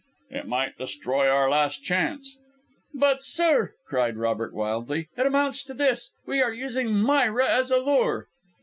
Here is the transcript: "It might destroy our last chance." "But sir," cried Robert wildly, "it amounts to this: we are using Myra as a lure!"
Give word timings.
"It 0.31 0.47
might 0.47 0.79
destroy 0.79 1.27
our 1.27 1.47
last 1.47 1.83
chance." 1.83 2.39
"But 2.91 3.21
sir," 3.21 3.75
cried 3.87 4.17
Robert 4.17 4.51
wildly, 4.51 5.09
"it 5.15 5.27
amounts 5.27 5.63
to 5.65 5.75
this: 5.75 6.09
we 6.25 6.41
are 6.41 6.51
using 6.51 6.91
Myra 6.91 7.47
as 7.47 7.69
a 7.69 7.77
lure!" 7.77 8.27